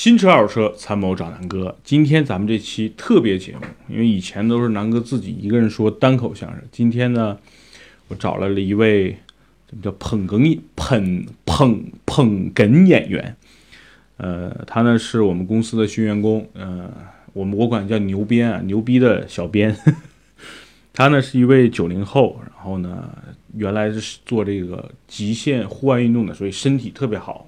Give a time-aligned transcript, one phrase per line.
[0.00, 7.36] 新车二手车参谋找南哥，今天咱们这期特别节目，因为以前都是南哥自己一个人说单口相声，今天呢，
[8.08, 9.14] 我找来了一位
[9.70, 13.36] 这叫捧哏捧捧捧哏演员，
[14.16, 16.90] 呃，他呢是我们公司的新员工，呃，
[17.34, 19.76] 我们我管叫牛编啊，牛逼的小编。
[20.94, 23.10] 他呢是一位九零后，然后呢
[23.54, 27.46] 原来是做这个极限户外运动的，所以身体特别好。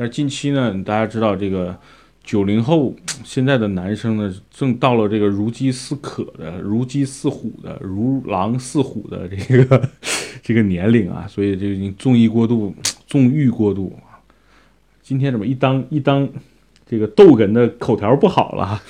[0.00, 1.78] 但是近期呢，大家知道这个
[2.24, 9.90] 九零后现在的男生呢，正到了这个如饥似渴的、如饥似虎的、如狼似虎的这个
[10.42, 12.74] 这个年龄啊，所以就已经纵欲过度、
[13.06, 13.94] 纵欲过度。
[15.02, 16.26] 今天怎么一当一当
[16.88, 18.80] 这个逗哏的口条不好了？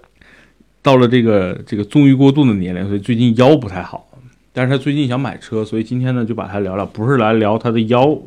[0.80, 4.08] 到了这个这个纵欲过度的年龄，所以最近腰不太好。
[4.54, 8.18] 但是他最近想买车，所以今天呢就把他聊聊，不是来聊他的腰。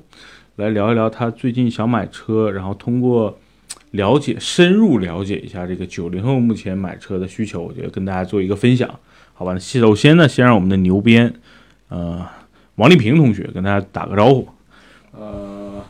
[0.58, 3.40] 来聊一聊他最近想买车，然后通过
[3.90, 8.88] 了解深入了解一下这个九零后目前买车的需求，我觉得跟大家做一个分享，
[9.34, 9.58] 好吧？
[9.58, 11.34] 首先呢，先让我们的牛鞭，
[11.90, 12.24] 呃，
[12.76, 14.48] 王丽萍同学跟大家打个招呼。
[15.14, 15.84] 呃，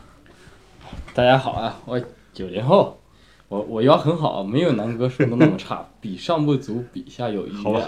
[1.12, 2.00] 大家好啊，我
[2.32, 2.98] 九零后，
[3.48, 7.52] 我我腰很好，没有南哥说的那么差， 比上不足，比下有余。
[7.52, 7.78] 好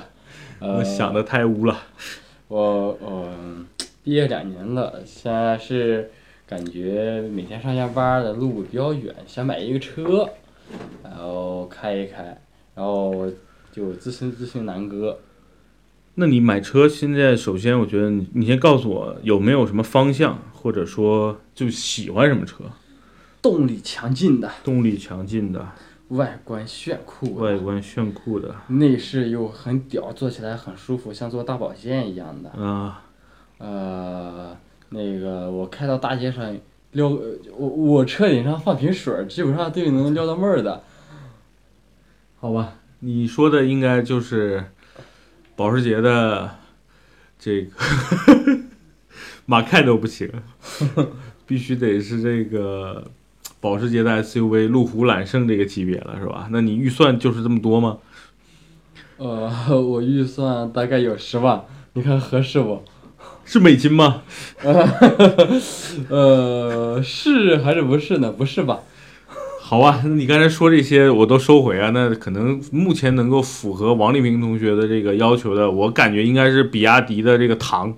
[0.59, 1.79] 呃，想的太污了。
[2.49, 3.31] 我我
[4.05, 6.11] 毕业两年了，现在是。
[6.47, 10.29] 感觉每天上下班的路比较远，想买一个车，
[11.03, 12.41] 然后开一开，
[12.75, 13.27] 然后
[13.73, 15.19] 就咨询咨询南哥。
[16.15, 22.65] 那你买车现在首先，我觉得你你先告诉我有没有什么方向，或者说就喜欢什么车？
[23.43, 24.49] 动力强劲的。
[24.63, 25.67] 动力强劲的。
[26.11, 27.35] 外观炫酷。
[27.35, 28.55] 外观炫酷的。
[28.69, 32.51] 内饰又很屌，坐起来很舒服，像坐大保健一样的。
[32.51, 33.03] 啊。
[33.59, 34.57] 呃。
[34.91, 36.57] 那个我开到大街上
[36.93, 40.83] 撩，我我车顶上放瓶水，基本上都能撩到妹儿的。
[42.39, 44.65] 好吧，你说的应该就是
[45.57, 46.51] 保时捷的
[47.39, 47.71] 这个
[49.47, 50.31] 马凯都不行，
[51.47, 53.11] 必须得是这个
[53.61, 56.49] 保时捷的 SUV 路虎揽胜这个级别了，是吧？
[56.51, 57.99] 那你预算就是这么多吗？
[59.17, 61.65] 呃，我预算大概有十万，
[61.95, 62.83] 你看合适不？
[63.47, 64.23] 是美金吗？
[66.11, 68.31] 呃，是还是不是呢？
[68.33, 68.81] 不是吧？
[69.61, 71.91] 好啊，那你刚才说这些我都收回啊。
[71.95, 77.97] 那可能目前能够符合王立平同学的这个要求的，我感觉应该是比亚迪的这个唐，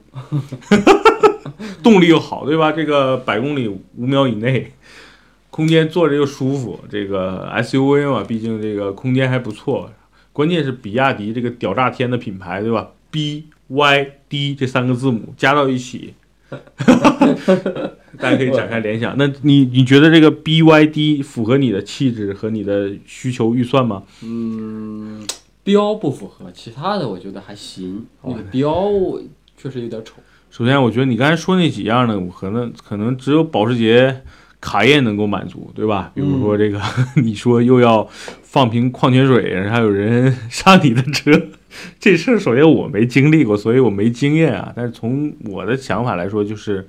[1.82, 2.70] 动力又好，对吧？
[2.70, 4.72] 这个百公里五秒以内，
[5.50, 6.78] 空间坐着又舒服。
[6.90, 9.90] 这个 SUV 嘛，毕竟这个空间还不错。
[10.32, 13.46] 关键是比亚迪这个屌炸天的品牌，对吧？B。
[13.68, 16.14] Y D 这三个字母加到一起，
[18.18, 19.14] 大家可以展开联想。
[19.16, 24.02] 那你你觉得这个 B Y D 符合你的气质和你的需求预算吗？
[24.22, 25.26] 嗯，
[25.62, 28.06] 标不符合，其他的我觉得还行。
[28.22, 28.90] 那个标
[29.56, 30.14] 确实有点丑。
[30.50, 34.22] 首先，我觉得你刚才说那几样呢，可能可能只有保时捷
[34.60, 36.10] 卡宴能够满足，对吧？
[36.14, 36.80] 比如说这个，
[37.22, 38.08] 你说又要
[38.42, 41.47] 放瓶矿泉水，还有人 上你的车。
[42.00, 44.72] 这事儿首先我没经历过，所以我没经验啊。
[44.74, 46.88] 但是从我的想法来说，就是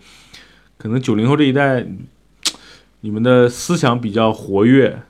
[0.78, 1.86] 可能九零后这一代，
[3.02, 5.02] 你们的思想比较活跃，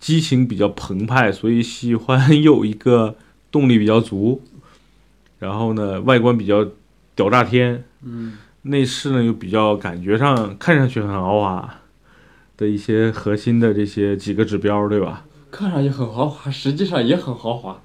[0.00, 3.16] 激情比较澎湃，所以喜欢有一个
[3.50, 4.42] 动力比较足，
[5.38, 6.66] 然后呢，外观比较
[7.14, 11.80] 屌炸天，嗯，内饰呢又比较感觉上看上去很豪华
[12.56, 15.24] 的一些核心的这些几个指标，对吧？
[15.50, 17.82] 看上去很豪华，实际上也很豪华。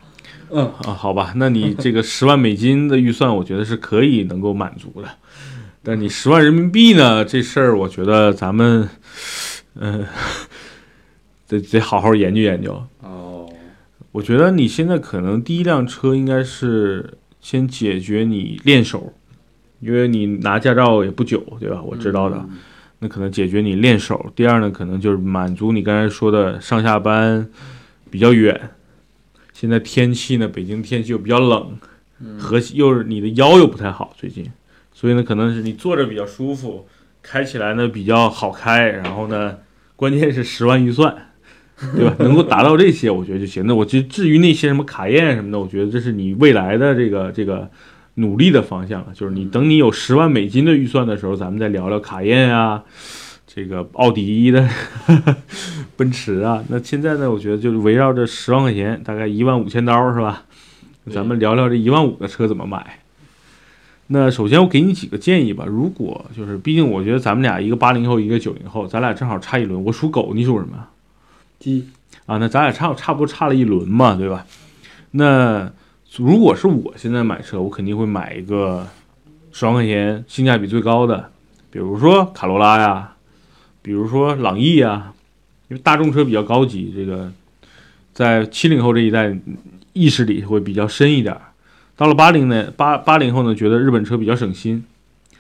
[0.50, 5.10] 嗯啊，好吧，那你这个十万美金的预算，我觉得是可以能够满足的。
[5.84, 7.24] 但你十万人民币呢？
[7.24, 8.90] 这事儿，我觉得咱们，
[9.76, 10.06] 嗯，
[11.48, 12.84] 得得好好研究研究。
[13.02, 13.50] 哦，
[14.12, 19.14] 我觉得你现在可能第一辆车应该是先解决你练手，
[19.80, 21.82] 因为你拿驾照也不久，对吧？
[21.82, 22.46] 我知道的，
[23.00, 24.32] 那可能解决你练手。
[24.36, 27.48] 第二呢，可能就是满足你刚才说的上下班
[28.10, 28.72] 比较远。
[29.60, 31.76] 现在天气呢，北京天气又比较冷，
[32.38, 34.46] 和又是你的腰又不太好，最近，
[34.94, 36.88] 所以呢，可能是你坐着比较舒服，
[37.24, 39.58] 开起来呢比较好开，然后呢，
[39.98, 41.32] 关键是十万预算，
[41.96, 42.16] 对吧？
[42.22, 43.66] 能够达到这些，我觉得就行。
[43.66, 47.68] 那我就至于那些什么卡宴什么的，我觉得这是你未来的这个这个
[48.14, 52.84] 努力的方向了，就是你等你有十万美金的预算的时候，咱们再聊聊卡宴啊。
[53.48, 54.70] 这个奥迪的，
[55.96, 57.32] 奔驰啊，那现在呢？
[57.32, 60.44] 我觉得就是围绕着十万块钱，大概一万五千刀是吧？
[61.12, 63.00] 咱们聊聊这一万五的车怎么买。
[64.08, 65.66] 那首先我给你几个建议吧。
[65.66, 69.84] 如果就是，毕竟我觉得咱们俩一个八零后，一个九零后，咱俩正好差一轮。
[69.86, 70.88] 我属狗，你属什么？
[71.58, 71.90] 鸡
[72.26, 74.46] 啊，那咱俩差差不多差了一轮嘛，对吧？
[75.12, 75.72] 那
[76.18, 78.86] 如果是我现在买车，我肯定会买一个
[79.52, 81.32] 十万块钱性价比最高的，
[81.72, 83.16] 比如说卡罗拉呀，
[83.88, 85.14] 比如说朗逸啊，
[85.70, 87.32] 因为大众车比较高级，这个
[88.14, 89.34] 在七零后这一代
[89.94, 91.34] 意识里会比较深一点。
[91.96, 94.84] 到了八零呢，八八零后呢，觉得日本车比较省心。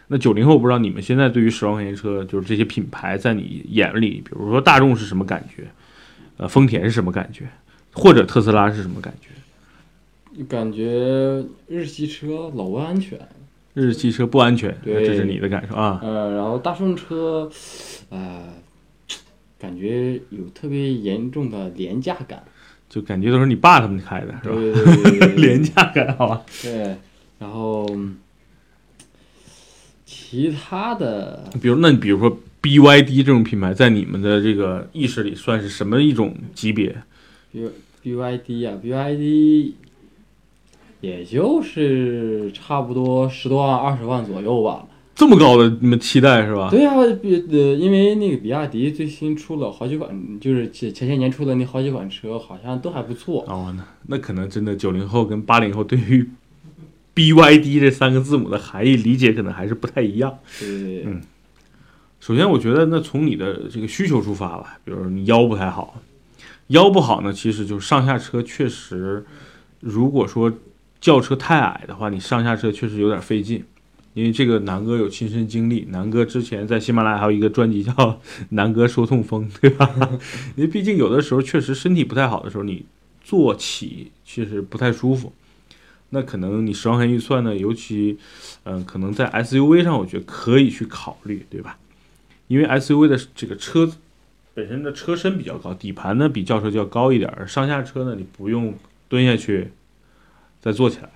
[0.08, 5.68] 那九零后不知道你们现在对于十万块钱车，就是这些品牌在你眼里，比如说大众是什么感觉？
[6.38, 7.50] 呃，丰田是什么感觉？
[7.92, 10.44] 或者特斯拉是什么感觉？
[10.46, 13.20] 感觉日系车老不安全。
[13.80, 16.00] 日系车不安全，对这是你的感受啊？
[16.02, 17.48] 呃，然后大众车，
[18.10, 18.44] 呃，
[19.60, 22.44] 感觉有特别严重的廉价感。
[22.90, 24.56] 就感觉都是你爸他们开的，是吧？
[24.56, 26.44] 对对对对对廉价感，好吧？
[26.64, 26.96] 对，
[27.38, 27.88] 然后
[30.06, 36.96] 其他的比如，那你比如说 BYD 这种品牌，在你们的这个意识里算是什么一种级别
[37.52, 37.70] ？B
[38.04, 39.74] BYD 啊、BYD
[41.02, 44.86] 也就是差不多十多万、二十万左右吧。
[45.16, 46.70] 这么高的你们期待是吧？
[46.70, 53.44] 对呀、比呃，因为那个比亚迪最新出了好几款，就是前前些年出的那好几款车，好像都还不错。
[53.48, 56.30] 哦，那那可能真的九零后跟八零后对于
[57.16, 60.38] BYD 这三个字母的含义理解可能还是不太一样。
[60.60, 61.20] 对，嗯
[62.20, 66.00] 首先，我觉得那从你的这个需求出发吧，比如说你腰不太好，
[66.68, 69.26] 腰不好呢，其实就是上下车确实，
[69.80, 70.52] 如果说
[71.00, 73.64] 轿车太矮的话，你上下车确实有点费劲。
[74.14, 77.94] 因为这个南哥有亲身经历，南哥之前在喜马拉雅还有一个专辑叫
[78.50, 79.88] 《南哥说痛风》，对吧？
[80.58, 82.84] 因为毕竟有的时候确实身体不太好的时候，你
[83.24, 85.32] 坐起确实不太舒服。
[86.10, 88.18] 那可能你十万块钱预算呢，尤其，
[88.64, 91.78] 嗯、可能在 SUV 上，我觉得可以去考虑，对吧？
[92.48, 93.98] 因为 SUV 的这个车子
[94.56, 98.74] 本身的车身比较高，底盘呢比轿车就要高一点上下车呢你不用
[99.08, 99.70] 蹲下去
[100.60, 101.10] 再做起来，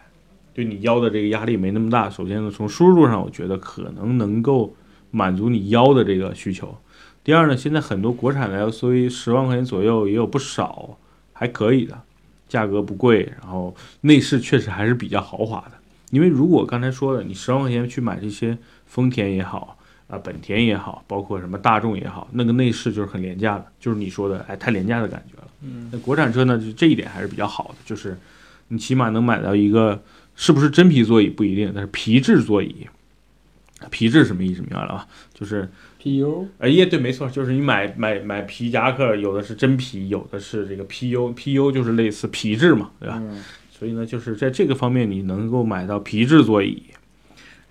[0.54, 2.10] 对你腰的这个压力没那么大。
[2.10, 4.76] 首先呢，从舒适度上，我觉得可能能够
[5.12, 6.78] 满足你腰的这个需求。
[7.24, 10.98] 第二呢，现在很多国产的 SUV 十万块钱左右也有不少
[11.34, 12.02] 还可以的，
[12.48, 15.74] 价格不贵，然后内饰确实还是比较豪华的。
[16.10, 19.78] 因为如果刚才说的，你十万块钱去买这些丰田也好，
[20.08, 25.48] 啊，本田也好，包括什么大众也好，那个内饰就是很廉价的，就是你说的，哎，太廉价的感觉了。
[25.62, 28.18] 嗯，那国产车呢，就这一点还是比较好的，就是
[28.72, 30.02] 你起码能买到一个
[30.36, 32.88] 是不是真皮座椅不一定，但是皮质座椅。
[33.90, 34.62] 皮质什么意思？
[34.62, 35.08] 明白了吧？
[35.34, 35.68] 就是
[36.02, 43.18] ，PU 哎呀，对，没错，就是你买买买皮夹克，有的是真皮，有的是这个 PU，PU 就是类似皮质嘛，对吧？
[43.20, 46.84] 嗯所以呢，就是在这个方面，你能够买到皮质座椅，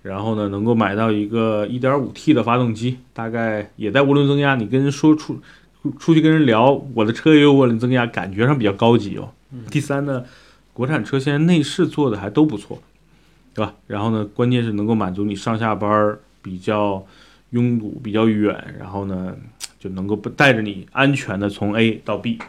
[0.01, 4.55] 然后呢，能够买到一个 1.5T 的发动机，大概也在涡轮增压。
[4.55, 5.39] 你跟人说出
[5.97, 9.31] 出去跟人聊，我的车也有涡轮增压，感觉上比较高级哦。
[9.69, 10.25] 第三呢，
[10.81, 12.81] 国产车现在内饰做的还都不错，
[13.53, 13.75] 对吧？
[13.85, 17.05] 然后呢，关键是能够满足你上下班比较
[17.51, 19.37] 拥堵、比较远，然后呢，
[19.79, 22.39] 就能够不带着你安全的从 A 到 B，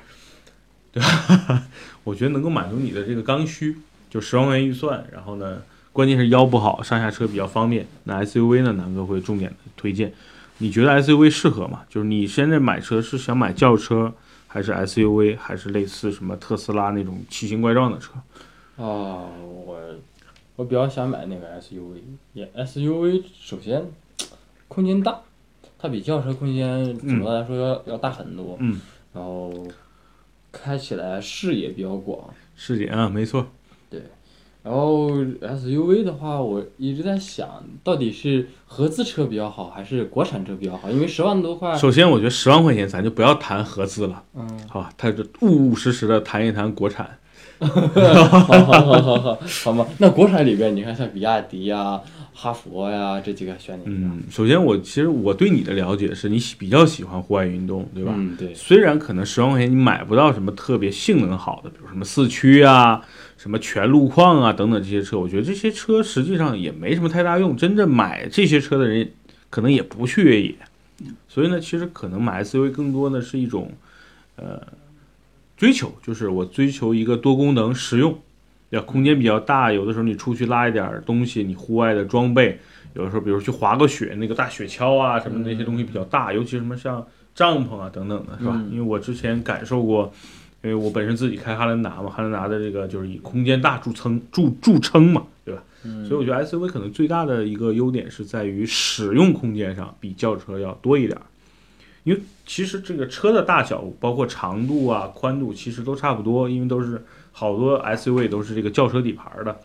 [0.91, 1.65] 对吧？
[2.05, 3.77] 我觉得能够满足你的这个刚需，
[4.09, 5.61] 就十万块钱预算，然后呢，
[5.93, 7.87] 关键是腰不好，上下车比较方便。
[8.05, 10.11] 那 SUV 呢，南哥会重点推荐。
[10.57, 11.81] 你觉得 SUV 适合吗？
[11.91, 14.15] 就是你现在买车是想买轿车，
[14.53, 18.13] 还是 SUV，还是类似什么特斯拉那种奇形怪状的车？
[18.77, 19.81] 啊，我
[20.57, 22.03] 我比较想买那个 SUV，
[22.35, 23.83] 也 SUV 首先
[24.69, 25.19] 空间大，
[25.79, 28.79] 它比轿车空间总的来说要、要大很多，嗯，
[29.15, 29.51] 然后
[30.53, 32.29] 开起来视野比较广。
[32.55, 33.47] 视野啊，没错，
[34.63, 37.49] 然后 SUV 的话，我一直在想，
[37.83, 40.89] 到底是合资车比较好，还是国产车比较好？
[40.89, 44.91] 因为十万多块，首先，我觉得十万块钱咱就不要谈合资了，嗯，好吧？
[44.97, 47.19] 他就务务实实的谈一谈国产。
[47.63, 49.87] 好好好好好，好吗。
[49.99, 52.01] 那国产里边，你看像比亚迪呀、
[52.35, 53.91] 哈佛呀这几个选哪个？
[53.91, 58.13] 嗯，首先我其实我对你的了解是你喜比较喜欢户外运动，对吧？
[58.17, 63.03] 嗯，对，虽然可能十万块钱你买不到什么特别性能好的，比如什么四驱啊、
[63.37, 67.57] 什么全路况啊等等这些车，我觉得这些车实际上也没什么太大用。
[67.57, 69.11] 真正买这些车的人，
[69.51, 70.55] 可能也不去越野，
[71.29, 73.71] 所以呢，其实可能买 SUV 更多的是一种，
[74.37, 74.61] 呃，
[75.57, 78.19] 追求，就是我追求一个多功能、实用，
[78.73, 78.87] 对吧？
[78.87, 82.59] 空间比较大，有的时候你出去拉一点儿东西，你户外的装备，
[82.95, 88.53] 有的时候比如去滑个雪，那个大雪橇啊什么那些东西比较大，尤其什么像帐篷啊等等的，是吧？
[88.57, 90.11] 嗯因为我之前感受过，
[90.63, 95.63] 因为我本身自己开汉兰达嘛，汉兰达的这个就是以空间大著称著著称嘛，对吧？
[95.85, 101.23] 嗯所以我觉得 SUV 可能最大的一个优点是在于使用空间上比轿车要多一点儿，
[102.05, 109.59] 因为其实这个车的大小，包括长度啊、宽度，其实都差不多，因为都是好多 SUV 都是这个轿车底盘的。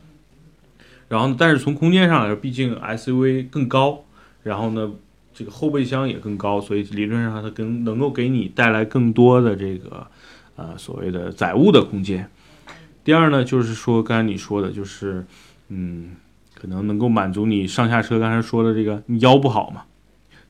[1.10, 4.04] 然后，但是从空间上来说，毕竟 SUV 更高，
[4.44, 4.92] 然后呢，
[5.34, 10.06] 这个后备箱也更高，所以理论上它更能够给你带来更多的这个
[10.58, 12.30] 呃所谓的载物的空间。
[13.06, 15.26] 第二呢，就是说刚才你说的，就是
[15.70, 16.16] 嗯，
[16.54, 18.20] 可能能够满足你上下车。
[18.20, 19.84] 刚才说的这个，你腰不好嘛，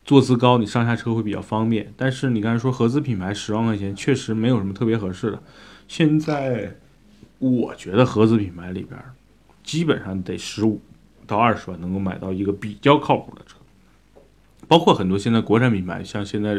[0.04, 1.94] 坐姿高，你上下车会比较方便。
[1.96, 5.40] 但是你刚才说合资品牌十万块钱，确实没有什么特别合适的。
[5.88, 6.78] 现在
[7.40, 9.00] 我觉得合资品牌里边，
[9.64, 10.82] 基本上得十五
[11.26, 13.58] 到二十万能够买到一个比较靠谱的车。
[14.68, 16.56] 包括很多现在国产品牌，像现在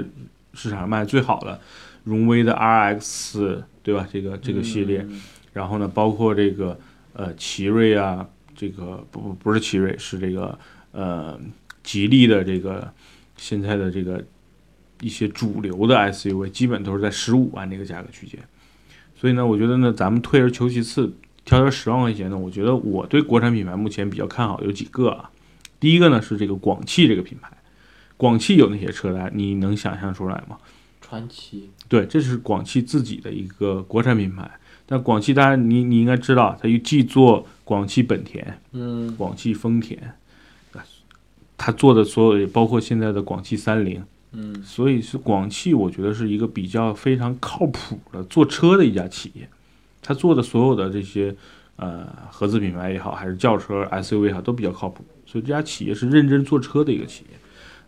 [0.54, 1.60] 市场上卖最好的
[2.04, 4.08] 荣威的 RX，对吧？
[4.10, 5.06] 这个这个系列。
[5.52, 6.78] 然后呢，包括这个
[7.12, 10.56] 呃，奇瑞啊，这个不不不是奇瑞，是这个
[10.92, 11.38] 呃，
[11.82, 12.92] 吉利的这个
[13.36, 14.24] 现在的这个
[15.00, 18.38] 一些主流的 SUV，基本都是在十五万这个价格区间。
[19.20, 21.12] 所以呢，我觉得呢，咱们退而求其次，
[21.44, 25.30] 挑挑十万块钱呢，我觉得我对国产品牌目前比较看好有几个啊。
[25.80, 27.50] 第一个呢是这个广汽这个品牌，
[28.16, 29.30] 广汽有那些车来？
[29.34, 30.56] 你能想象出来吗？
[31.00, 31.70] 传奇。
[31.88, 34.48] 对，这是广汽自己的一个国产品牌。
[34.90, 39.98] 但广汽，大家你你应该知道，它又既做广汽本田，嗯，广汽丰田，
[41.58, 49.48] 它做的所有，也包括现在的广汽三菱，嗯，所以是广汽，我觉得是一个比较非常靠谱的做车的一家企业。
[50.02, 51.34] 它做的所有的这些
[51.76, 55.04] 呃合资品牌也好，还是轿车 SUV 也好，都比较靠谱。
[55.26, 57.36] 所以这家企业是认真做车的一个企业。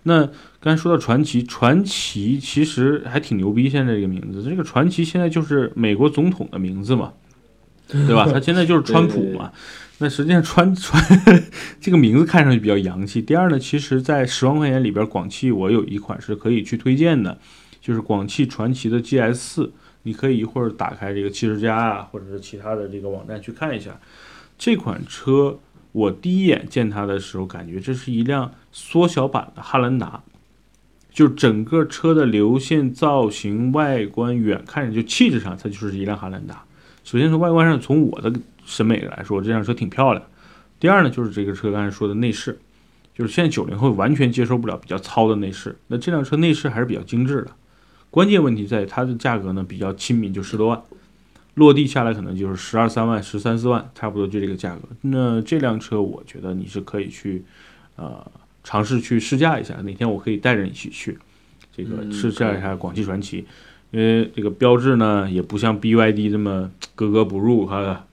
[0.02, 0.26] 那
[0.60, 3.68] 刚才说到传奇，传奇其实还挺牛逼。
[3.68, 7.12] 现在这个名字，这个传奇现在就是美国总统的名字嘛，
[8.06, 8.26] 对吧？
[8.32, 9.52] 他现在就是川普嘛。
[9.98, 11.02] 那实际上川川
[11.80, 13.20] 这个名字看上去比较洋气。
[13.20, 17.38] 第二呢，其实，在十万块钱里边，广汽我有一款是可以去推荐的，
[17.80, 19.72] 就是广汽传祺的 GS 四。
[20.04, 23.90] 你可以一会儿打开这个汽车家啊，或者是其他的这个网站去看一下
[24.56, 25.58] 这款车。
[25.92, 30.22] 我第一眼见它的时候，感觉这是一辆缩小版的汉兰达，
[31.12, 36.64] 就整个车的流线造型、外观，远看着就气质上，它就是一辆汉兰达。
[37.10, 38.32] 首先从外观上，从我的
[38.64, 40.24] 审美来说，这辆车挺漂亮。
[40.78, 42.56] 第二呢，就是这个车刚才说的内饰，
[43.12, 47.50] 就是现在九零后完全接受不了比较糙的内饰，那这辆车内饰还是比较精致的。
[48.10, 50.80] 关键问题在它的价格呢比较亲民，就十多万。
[51.54, 54.82] 落地下来可能就是十二三万、十三四万，差不多就这个价格。
[55.00, 57.44] 那这辆车，我觉得你是可以去，
[57.96, 58.24] 呃，
[58.62, 59.74] 尝试去试驾一下。
[59.82, 61.18] 哪天我可以带着你一起去，
[61.76, 63.44] 这个试驾一下广汽传祺，
[63.90, 68.06] 因为这个标志呢也不像 BYD 这么格格不入，哈，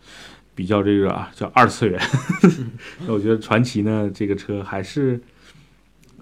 [0.55, 1.99] 比较这个啊叫二次元。
[3.05, 5.21] 那我觉得传奇呢这个车还是，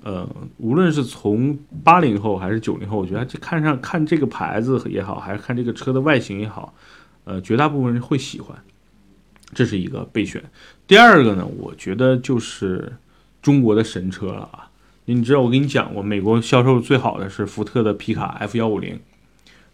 [0.03, 6.73] 呃，无论是从八零后还是九零后，我觉得这看上看这个牌子也好，还是看这个车的外形也好。
[7.23, 8.55] 呃，绝大部分人会喜欢，
[9.53, 10.43] 这是一个备选。
[10.85, 12.93] 第二个呢，我觉得就是
[13.41, 14.69] 中国的神车了啊！
[15.05, 18.99] 你知道我跟你讲过，美国销售最好的是福特的皮卡 F 幺五零。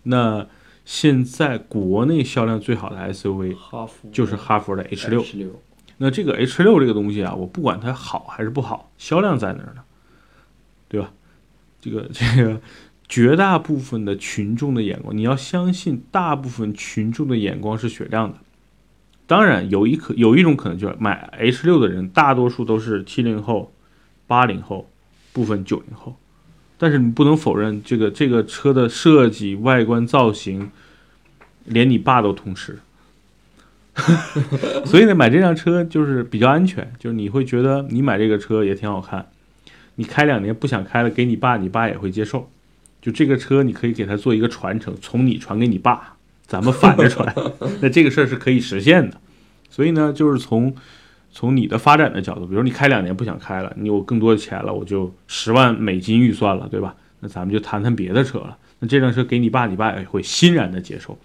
[0.03, 0.47] 那
[0.85, 3.55] 现在国内销量最好的 SUV，
[4.11, 5.23] 就是哈弗的 H 六。
[5.97, 9.83] 那这个 H 六这个东西啊，我不管它好还是不好，销量在那儿呢？
[10.87, 11.13] 对吧？
[11.79, 12.61] 这个 这个。
[13.07, 18.37] 绝大部分的群众的眼光，你要相信，大部分群众的眼光是雪亮的。
[19.27, 23.73] 当然，有一可有一种可能，就是买 H 六的人，大多数都是七零后、
[24.27, 24.89] 八零后，
[25.33, 26.15] 部分九零后。
[26.81, 30.71] 但是你不能否认，这个这个车的设计、外观造型，
[31.65, 32.79] 连你爸都通吃。
[34.83, 39.27] 所以呢，买这辆车就是比较安全，就是你会觉得你买这个车也挺好看，
[39.93, 42.49] 你开两年不想开了，给你爸，你爸也会接受。
[42.99, 46.15] 就这个车，你可以给他做一个传承，从你传给你爸，
[46.47, 47.31] 咱们反着传，
[47.79, 49.21] 那这个事儿是可以实现的。
[49.69, 50.75] 所以呢，就是从
[51.31, 56.95] 从你的发展的角度，比如你开两年不想开了，你有更多的钱了，我就十万美金预算了，对吧？
[57.21, 58.57] 那咱们就谈谈别的车了。
[58.79, 61.17] 那这辆车给你爸，你爸也会欣然的接受，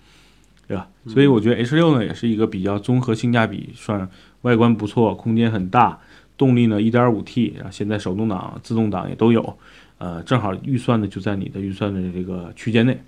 [0.69, 0.89] 对吧？
[1.07, 4.09] 所以我觉得 H 六呢，也是一个比较综合性价比，算
[4.43, 5.99] 外观不错，空间很大，
[6.37, 9.59] 动力呢 1.5T，然后现在手动挡、自动挡也都有。
[9.99, 13.03] 呃，正好预算呢就在你的预算的这个区间内，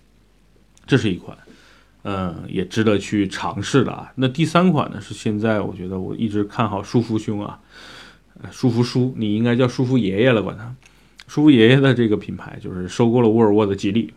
[0.87, 1.37] 这是一款，
[2.05, 4.13] 嗯，也值得去尝试的啊。
[4.15, 7.59] 那第三款呢是现在我觉得我一直看好舒服兄啊，
[8.51, 10.75] 舒服叔，你应该叫舒服爷爷了，管他，
[11.27, 14.13] 舒服爷爷的这个品牌就是收购了沃尔沃的吉利。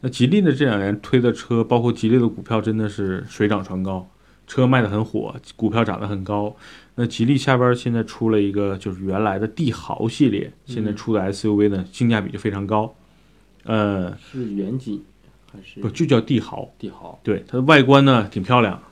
[0.00, 4.08] 那吉利呢这两年推的车，包括吉利的股票真的是水涨船高，
[4.46, 6.54] 车卖的很火，股票涨得很高。
[6.96, 12.94] 那吉利下边现在出了一个，就是原来的帝豪系列，现在出的 SUV 呢，性价比就非常高，
[13.64, 15.02] 呃，是远景
[15.54, 16.68] 还是不就叫帝豪。
[16.78, 17.18] 帝豪？
[17.22, 18.82] 对，它的外观呢挺漂亮，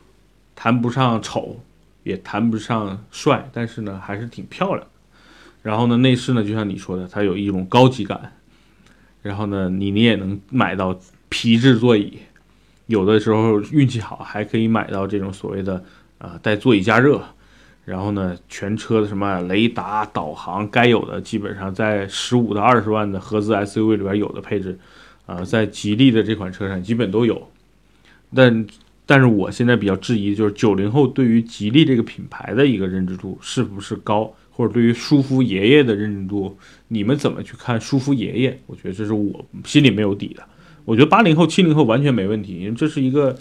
[0.54, 1.59] 谈不上丑，
[2.04, 4.87] 也谈不上帅，但是呢还是挺漂亮。
[5.62, 8.33] 然后呢，内饰呢就像你说的，它有一种高级感。
[9.23, 12.19] 然后呢，你你也能买到皮质座椅，
[12.87, 15.85] 有的时候运气好还可以买到这种所谓的
[16.19, 17.23] 啊、带座椅加热。
[17.85, 24.78] 然后呢，全车的什么雷达、导航，该有的基本上在十五到二十万的合资 SUV 里边有的配置，
[25.26, 27.49] 啊、在吉利的这款车上基本都有。
[28.35, 28.67] 但
[29.05, 36.57] 但是我现在比较质疑，就是九零后对于吉利这个品牌的一个认知度是不是高，或者对于舒服爷爷的认知度，
[36.88, 38.61] 你们怎么去看舒服爷爷？
[38.67, 40.43] 我觉得这是我心里没有底的。
[40.85, 43.37] 我觉得八零后、七零后完全没问题，因为这是一个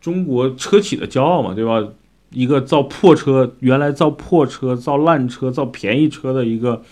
[0.00, 1.86] 中国车企的骄傲嘛，对吧？
[2.30, 6.82] 一个造破车，原来造破车、造烂车、造便宜车的一个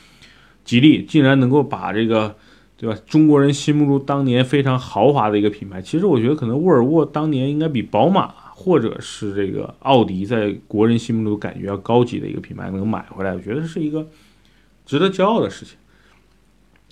[0.64, 2.34] 吉利，竟然能够把这个，
[2.76, 2.96] 对吧？
[3.06, 14.06] 中国人心目中当年非常豪华的一个品牌，其实我觉得可能沃尔沃当年应该比宝马或者是这个奥迪在国人心目中感觉要高级的一个品牌能买回来，我觉得是一个
[14.84, 15.76] 值得骄傲的事情。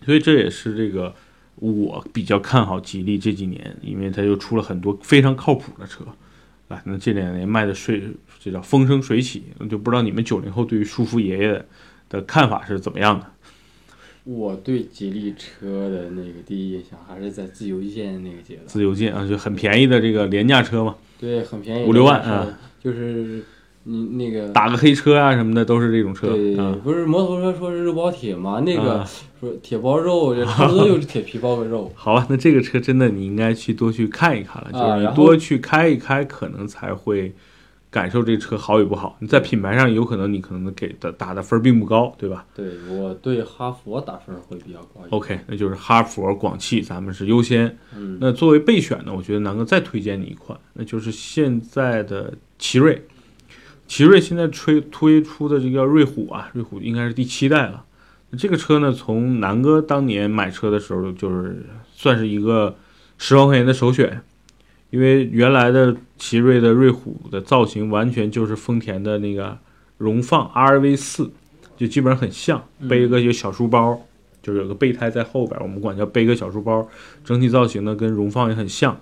[0.05, 1.15] 所以这也是这个
[1.57, 6.05] 我比较看好吉利这几年，因为它又出了很多非常靠谱的车。
[6.69, 8.03] 啊，那这两年卖的水，
[8.41, 11.65] 这叫风生水起，就不知道你们九零后对于舒服爷爷
[12.09, 13.27] 的看法是怎么样的？
[14.25, 23.45] 我对吉利车的那个第一印象还是在自由舰那个阶段，自由舰啊，就很便宜的这个廉价车嘛，对，很便宜，五六万啊，就是
[23.83, 26.75] 你那个打个黑车啊什么的都是这种车对，啊。
[26.83, 28.61] 不是摩托车说是肉包铁嘛？
[28.61, 31.93] 那个啊说铁包肉，这差不多就是铁皮包个肉。
[31.95, 37.35] 好吧，那这个车真的你应该去多去看一看了，就是你多去开一开，可能才会
[37.95, 39.17] 感受这车好与不好。
[39.21, 45.01] 你在品牌上有可能你可能给的打的分儿并不高，对吧对我对哈佛打分会比较高。
[45.11, 47.79] ？OK，那就是哈佛、广汽，咱们是优先。
[47.97, 53.07] 嗯，那作为备选呢，我觉得南哥再推荐你一款，那就是现在的奇瑞。
[53.87, 57.85] 奇瑞现在推推出的这个瑞虎啊，瑞虎应该是第七代了。
[58.37, 62.75] 这个车呢，从南哥当年买车的时候，就是算是一个
[63.19, 64.21] 十万块钱的首选，
[64.95, 69.59] 因为原来的奇瑞的瑞虎的造型完全就是丰田的那个
[69.99, 71.33] 荣放 RV 四，
[71.77, 74.01] 就基本上很像，背个一个小书包，
[74.41, 76.89] 就是有个备胎在后边，我们管叫背个小书包。
[77.25, 79.01] 整体造型呢跟荣放也很像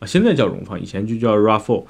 [0.00, 1.84] 啊，现在叫荣放，以前就叫 RAV4。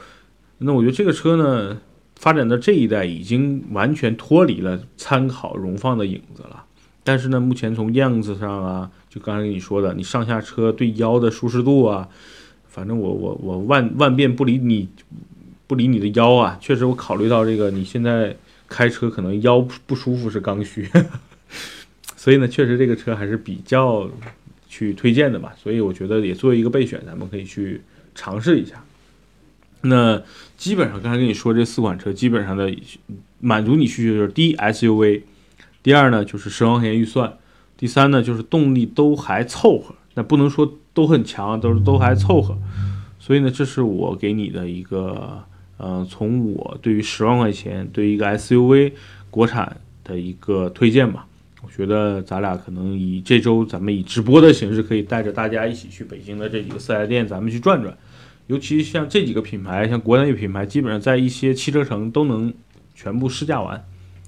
[0.58, 1.80] 那我觉得这个车呢，
[2.16, 6.64] 发展到这一代已经完全脱离了参考荣放的影子了。
[7.02, 12.06] 但是呢，目前从样子上啊，就刚才跟你说的，你上下车对腰的舒适度啊，
[12.72, 14.88] 反正我我我万万变不离你
[15.66, 16.58] 不离你的腰啊。
[16.58, 18.34] 确实，我考虑到这个你现在
[18.66, 20.88] 开车可能腰不舒服是刚需，
[22.16, 24.10] 所以呢，确实这个车还是比较
[24.66, 27.82] 去推荐的吧，所以我觉得也作为一个备选，咱们可以去
[28.14, 28.82] 尝试一下。
[29.82, 30.22] 那
[30.56, 32.74] 基本上刚才跟你说这四款车，基本上的
[33.40, 35.22] 满足你需求就是第一 SUV，
[35.82, 37.36] 第二呢就是十万块钱预算，
[37.76, 42.56] 第三呢就是动力都还凑合，那不能说都很强，都是都还凑合。
[43.18, 45.42] 所以呢，这是我给你的一个，
[45.76, 48.92] 呃，从我对于十万块钱对于一个 SUV
[49.30, 51.26] 国产的一个推荐吧。
[51.64, 57.96] 我觉得咱俩可能以这周咱们以直播的形式，可以带着大家一起去北京的这几个四 S 店，咱们去转转。
[58.48, 62.52] 尤其像这几个品牌，像国内品牌，基本上在一些汽车城都能
[62.96, 63.82] 全部试驾完。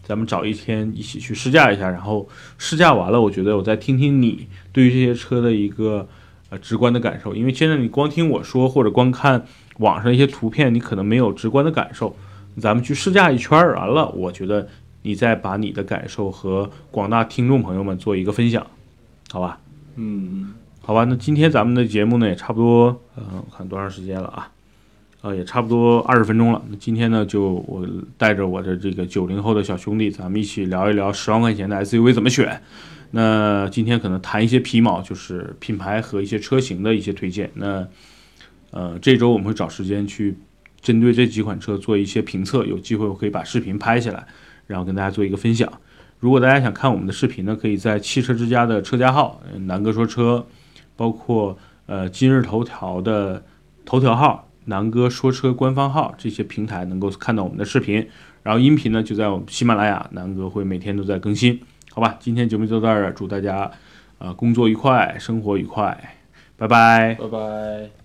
[0.04, 6.06] 咱们找一天一起去试驾一下，然后试驾完了，我觉得我再听听你对于这些车的一个
[6.54, 7.34] 呃直观的感受。
[7.34, 9.44] 因为现在你光听我说，或者光看
[9.78, 12.14] 网上一些图片，你可能没有直观的感受。
[12.58, 14.68] 咱们去试驾一圈儿完了，我觉得
[15.02, 18.64] 你再把你的感受和广大听众朋友们做一个分享，
[19.32, 19.58] 好吧？
[19.96, 24.50] 嗯，好吧，那今天咱们的节目呢也差不多，呃，我看多长时间了啊？
[25.22, 26.62] 呃，也差不多二十分钟了。
[26.68, 27.84] 那今天呢，就我
[28.18, 32.62] 带着我的这个九零后的小兄弟，咱们一起聊一聊十万块钱的 SUV 怎么选。
[33.16, 37.48] 那今天可能谈一些皮毛，就是品牌和一些车型的一些推荐。
[37.54, 37.86] 那
[38.72, 40.36] 呃，这周我们会找时间去
[40.80, 44.26] 针对这几款车做一些评测，有机会我可以把视频拍下来，
[44.66, 45.72] 然后跟大家做一个分享。
[46.18, 50.44] 如果大家想看我们的视频呢，可以在汽车之家的车架号“南哥说车”，
[50.96, 53.44] 包括呃今日头条的
[53.84, 58.08] 头条号、南哥说车官方号这些平台能够看到我们的视频。
[58.42, 61.60] 然后音频呢就在我们喜马拉雅，南哥会每天都在更新。
[61.94, 63.70] 好吧，今天节目就到这儿，祝大家
[64.18, 65.96] 呃工作愉快，生活愉快，
[66.56, 67.14] 拜拜。
[67.14, 68.03] 拜拜。